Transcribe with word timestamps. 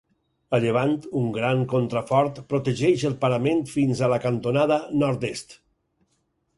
A 0.57 0.59
llevant, 0.61 0.95
un 1.19 1.27
gran 1.35 1.61
contrafort 1.75 2.41
protegeix 2.55 3.05
el 3.13 3.19
parament 3.27 3.63
fins 3.77 4.05
a 4.09 4.13
la 4.17 4.21
cantonada 4.27 4.83
nord-est. 5.07 5.59